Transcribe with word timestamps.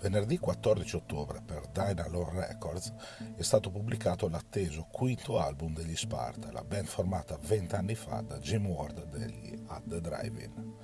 Venerdì 0.00 0.38
14 0.38 0.96
ottobre 0.96 1.42
per 1.44 1.68
Dynalore 1.68 2.46
Records 2.46 2.90
è 3.36 3.42
stato 3.42 3.70
pubblicato 3.70 4.28
l'atteso 4.28 4.88
quinto 4.90 5.38
album 5.38 5.74
degli 5.74 5.94
Sparta, 5.94 6.50
la 6.50 6.64
band 6.64 6.86
formata 6.86 7.38
20 7.38 7.74
anni 7.74 7.94
fa 7.94 8.22
da 8.22 8.38
Jim 8.38 8.66
Ward 8.66 9.10
degli 9.10 9.62
At 9.66 9.82
The 9.86 10.00
Drive-In. 10.00 10.74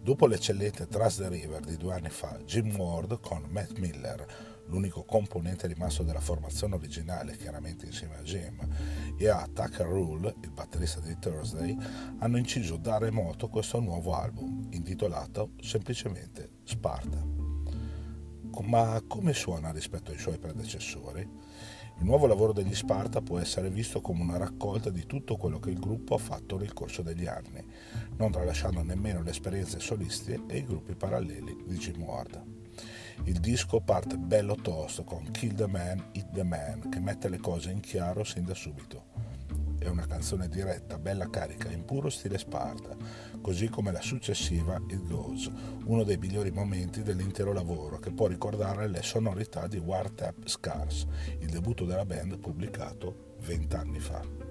Dopo 0.00 0.26
l'eccellente 0.26 0.86
Trust 0.86 1.20
the 1.20 1.28
River 1.28 1.60
di 1.60 1.76
due 1.76 1.92
anni 1.92 2.08
fa, 2.08 2.38
Jim 2.46 2.74
Ward 2.74 3.20
con 3.20 3.44
Matt 3.50 3.76
Miller, 3.76 4.24
l'unico 4.68 5.04
componente 5.04 5.66
rimasto 5.66 6.02
della 6.02 6.20
formazione 6.20 6.76
originale, 6.76 7.36
chiaramente 7.36 7.84
insieme 7.84 8.16
a 8.16 8.22
Jim, 8.22 8.58
e 9.18 9.28
a 9.28 9.46
Tucker 9.52 9.86
Rule, 9.86 10.34
il 10.40 10.50
batterista 10.50 11.00
di 11.00 11.14
Thursday, 11.18 11.76
hanno 12.20 12.38
inciso 12.38 12.78
da 12.78 12.96
remoto 12.96 13.48
questo 13.48 13.80
nuovo 13.80 14.14
album, 14.14 14.66
intitolato 14.70 15.50
semplicemente 15.60 16.52
Sparta 16.64 17.45
ma 18.62 19.02
come 19.06 19.32
suona 19.32 19.70
rispetto 19.70 20.10
ai 20.10 20.18
suoi 20.18 20.38
predecessori? 20.38 21.20
Il 21.98 22.04
nuovo 22.04 22.26
lavoro 22.26 22.52
degli 22.52 22.74
Sparta 22.74 23.22
può 23.22 23.38
essere 23.38 23.70
visto 23.70 24.02
come 24.02 24.22
una 24.22 24.36
raccolta 24.36 24.90
di 24.90 25.06
tutto 25.06 25.36
quello 25.36 25.58
che 25.58 25.70
il 25.70 25.78
gruppo 25.78 26.14
ha 26.14 26.18
fatto 26.18 26.58
nel 26.58 26.74
corso 26.74 27.00
degli 27.00 27.26
anni, 27.26 27.64
non 28.18 28.30
tralasciando 28.30 28.82
nemmeno 28.82 29.22
le 29.22 29.30
esperienze 29.30 29.80
solisti 29.80 30.38
e 30.46 30.58
i 30.58 30.64
gruppi 30.66 30.94
paralleli 30.94 31.64
di 31.66 31.76
Jim 31.76 32.02
Ward. 32.02 32.42
Il 33.24 33.40
disco 33.40 33.80
parte 33.80 34.18
bello 34.18 34.56
tosto 34.56 35.04
con 35.04 35.30
Kill 35.30 35.54
the 35.54 35.66
Man, 35.66 36.10
Eat 36.12 36.32
the 36.32 36.44
Man, 36.44 36.90
che 36.90 37.00
mette 37.00 37.30
le 37.30 37.38
cose 37.38 37.70
in 37.70 37.80
chiaro 37.80 38.24
sin 38.24 38.44
da 38.44 38.54
subito. 38.54 39.25
È 39.86 39.88
una 39.88 40.04
canzone 40.04 40.48
diretta, 40.48 40.98
bella 40.98 41.30
carica, 41.30 41.70
in 41.70 41.84
puro 41.84 42.10
stile 42.10 42.38
Sparta, 42.38 42.96
così 43.40 43.68
come 43.68 43.92
la 43.92 44.00
successiva 44.00 44.82
It 44.88 45.06
Goes, 45.06 45.48
uno 45.84 46.02
dei 46.02 46.16
migliori 46.16 46.50
momenti 46.50 47.04
dell'intero 47.04 47.52
lavoro 47.52 48.00
che 48.00 48.10
può 48.10 48.26
ricordare 48.26 48.88
le 48.88 49.02
sonorità 49.02 49.68
di 49.68 49.78
War 49.78 50.10
Tap 50.10 50.44
Scars, 50.44 51.06
il 51.38 51.50
debutto 51.50 51.84
della 51.84 52.04
band 52.04 52.36
pubblicato 52.38 53.36
vent'anni 53.42 54.00
fa. 54.00 54.45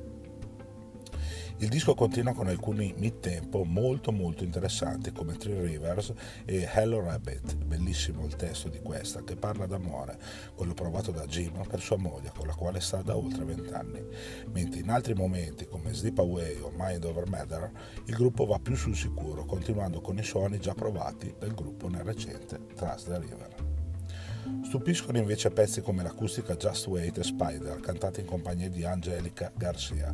Il 1.59 1.69
disco 1.69 1.93
continua 1.93 2.33
con 2.33 2.49
alcuni 2.49 2.93
mid-tempo 2.97 3.63
molto 3.63 4.11
molto 4.11 4.43
interessanti 4.43 5.13
come 5.13 5.37
Three 5.37 5.61
Rivers 5.61 6.13
e 6.43 6.69
Hello 6.69 6.99
Rabbit, 6.99 7.55
bellissimo 7.55 8.25
il 8.25 8.35
testo 8.35 8.67
di 8.67 8.81
questa 8.81 9.23
che 9.23 9.37
parla 9.37 9.65
d'amore, 9.65 10.19
quello 10.53 10.73
provato 10.73 11.11
da 11.11 11.25
Jim 11.25 11.65
per 11.65 11.79
sua 11.79 11.95
moglie 11.95 12.33
con 12.35 12.47
la 12.47 12.53
quale 12.53 12.81
sta 12.81 13.01
da 13.01 13.15
oltre 13.15 13.45
vent'anni, 13.45 14.05
mentre 14.51 14.81
in 14.81 14.89
altri 14.89 15.13
momenti 15.13 15.65
come 15.65 15.93
Sleep 15.93 16.19
Away 16.19 16.59
o 16.59 16.73
Mind 16.75 17.05
Over 17.05 17.29
Matter 17.29 17.71
il 18.03 18.15
gruppo 18.15 18.45
va 18.45 18.59
più 18.59 18.75
sul 18.75 18.95
sicuro 18.95 19.45
continuando 19.45 20.01
con 20.01 20.17
i 20.17 20.23
suoni 20.23 20.59
già 20.59 20.73
provati 20.73 21.33
del 21.39 21.53
gruppo 21.53 21.87
nel 21.87 22.03
recente 22.03 22.59
Trust 22.75 23.07
the 23.07 23.17
River. 23.17 23.64
Stupiscono 24.63 25.17
invece 25.17 25.49
pezzi 25.51 25.81
come 25.81 26.03
l'acustica 26.03 26.55
Just 26.55 26.87
Wait 26.87 27.17
e 27.17 27.23
Spider, 27.23 27.79
cantati 27.79 28.19
in 28.19 28.25
compagnia 28.25 28.69
di 28.69 28.83
Angelica 28.83 29.51
Garcia, 29.55 30.13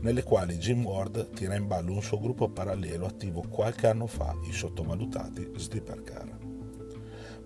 nelle 0.00 0.22
quali 0.22 0.56
Jim 0.56 0.84
Ward 0.84 1.30
tira 1.30 1.54
in 1.54 1.66
ballo 1.66 1.92
un 1.92 2.02
suo 2.02 2.18
gruppo 2.18 2.48
parallelo 2.48 3.06
attivo 3.06 3.42
qualche 3.48 3.86
anno 3.86 4.06
fa, 4.06 4.34
i 4.48 4.52
sottovalutati 4.52 5.52
Sleeper 5.56 6.02
Car. 6.02 6.38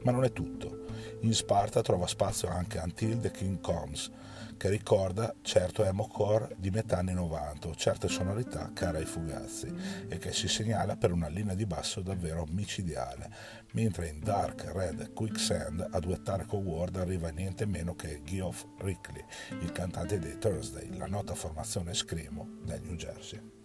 Ma 0.02 0.10
non 0.10 0.24
è 0.24 0.32
tutto. 0.32 0.81
In 1.20 1.34
Sparta 1.34 1.82
trova 1.82 2.06
spazio 2.06 2.48
anche 2.48 2.78
Until 2.78 3.20
the 3.20 3.30
King 3.30 3.60
Comes, 3.60 4.10
che 4.56 4.68
ricorda 4.68 5.34
certo 5.42 5.84
emo-core 5.84 6.54
di 6.56 6.70
metà 6.70 6.98
anni 6.98 7.14
90 7.14 7.66
o 7.66 7.74
certe 7.74 8.06
sonorità 8.06 8.70
care 8.72 8.98
ai 8.98 9.04
fugazzi 9.04 9.66
e 10.08 10.18
che 10.18 10.32
si 10.32 10.46
segnala 10.46 10.96
per 10.96 11.10
una 11.10 11.28
linea 11.28 11.54
di 11.54 11.66
basso 11.66 12.00
davvero 12.00 12.46
micidiale, 12.48 13.30
mentre 13.72 14.08
in 14.08 14.20
Dark 14.20 14.70
Red 14.72 15.12
Quicksand 15.14 15.88
a 15.90 15.98
duettare 15.98 16.46
con 16.46 16.64
Ward 16.64 16.96
arriva 16.96 17.30
niente 17.30 17.66
meno 17.66 17.94
che 17.94 18.22
Geoff 18.24 18.64
Rickley, 18.78 19.24
il 19.60 19.72
cantante 19.72 20.18
dei 20.18 20.38
Thursday, 20.38 20.96
la 20.96 21.06
nota 21.06 21.34
formazione 21.34 21.92
screamo 21.92 22.58
del 22.62 22.82
New 22.82 22.94
Jersey. 22.94 23.61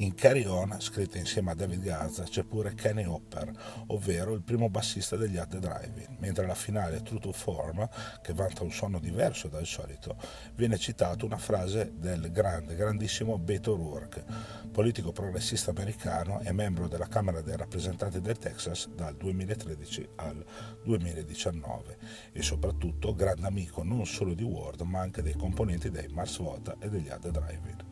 In 0.00 0.14
Carry 0.14 0.44
On, 0.44 0.76
scritta 0.78 1.18
insieme 1.18 1.50
a 1.50 1.54
David 1.54 1.82
Gaza, 1.82 2.22
c'è 2.22 2.44
pure 2.44 2.74
Kenny 2.74 3.02
Hopper, 3.02 3.50
ovvero 3.88 4.32
il 4.32 4.42
primo 4.42 4.70
bassista 4.70 5.16
degli 5.16 5.36
Hard 5.36 5.58
Driving, 5.58 6.18
mentre 6.18 6.44
alla 6.44 6.54
finale 6.54 7.02
True 7.02 7.18
to 7.18 7.32
Form, 7.32 7.88
che 8.22 8.32
vanta 8.32 8.62
un 8.62 8.70
suono 8.70 9.00
diverso 9.00 9.48
dal 9.48 9.66
solito, 9.66 10.16
viene 10.54 10.78
citata 10.78 11.24
una 11.24 11.36
frase 11.36 11.94
del 11.96 12.30
grande, 12.30 12.76
grandissimo 12.76 13.38
Beto 13.38 13.72
O'Rourke, 13.72 14.24
politico 14.70 15.10
progressista 15.10 15.72
americano 15.72 16.42
e 16.42 16.52
membro 16.52 16.86
della 16.86 17.08
Camera 17.08 17.40
dei 17.40 17.56
rappresentanti 17.56 18.20
del 18.20 18.38
Texas 18.38 18.88
dal 18.90 19.16
2013 19.16 20.10
al 20.14 20.44
2019 20.84 21.98
e 22.30 22.40
soprattutto 22.40 23.16
grande 23.16 23.48
amico 23.48 23.82
non 23.82 24.06
solo 24.06 24.34
di 24.34 24.44
Ward 24.44 24.82
ma 24.82 25.00
anche 25.00 25.22
dei 25.22 25.34
componenti 25.34 25.90
dei 25.90 26.06
Mars 26.06 26.38
Volta 26.38 26.76
e 26.78 26.88
degli 26.88 27.08
Hard 27.08 27.30
Driving. 27.30 27.87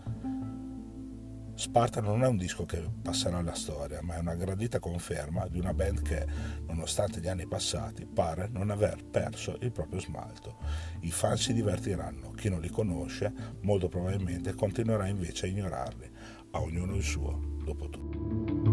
Sparta 1.57 2.03
non 2.03 2.23
è 2.23 2.27
un 2.27 2.37
disco 2.37 2.67
che 2.67 2.87
passerà 3.03 3.39
alla 3.39 3.55
storia, 3.55 4.03
ma 4.03 4.17
è 4.17 4.19
una 4.19 4.35
gradita 4.35 4.79
conferma 4.79 5.49
di 5.49 5.59
una 5.59 5.73
band 5.73 6.03
che, 6.03 6.27
nonostante 6.67 7.19
gli 7.19 7.29
anni 7.29 7.47
passati, 7.47 8.05
pare 8.05 8.47
non 8.53 8.69
aver 8.69 9.03
perso 9.03 9.57
il 9.61 9.73
proprio 9.73 9.99
smalto. 9.99 10.59
I 11.01 11.11
fan 11.11 11.39
si 11.39 11.55
divertiranno, 11.55 12.33
chi 12.33 12.51
non 12.51 12.61
li 12.61 12.69
conosce 12.69 13.33
molto 13.63 13.89
probabilmente 13.89 14.53
continuerà 14.53 15.07
invece 15.07 15.47
a 15.47 15.49
ignorarli, 15.49 16.11
a 16.51 16.61
ognuno 16.61 16.95
il 16.95 17.03
suo, 17.03 17.57
dopo 17.65 17.89
tutto. 17.89 18.66